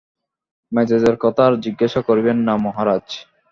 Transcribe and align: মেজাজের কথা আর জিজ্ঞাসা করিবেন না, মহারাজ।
মেজাজের 0.71 1.15
কথা 1.23 1.41
আর 1.47 1.53
জিজ্ঞাসা 1.65 2.01
করিবেন 2.07 2.37
না, 2.47 2.53
মহারাজ। 2.65 3.05